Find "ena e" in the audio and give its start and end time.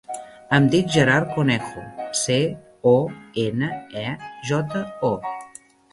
3.45-4.07